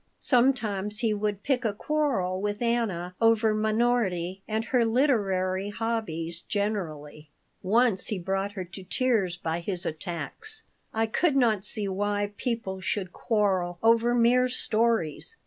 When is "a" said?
1.63-1.73